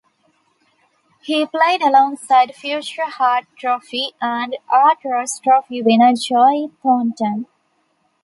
He 1.21 1.45
played 1.45 1.83
alongside 1.83 2.55
future 2.55 3.05
Hart 3.07 3.45
Trophy 3.55 4.13
and 4.19 4.57
Art 4.67 4.97
Ross 5.05 5.37
Trophy 5.39 5.83
winner 5.83 6.13
Joe 6.15 6.71
Thornton. 6.81 7.45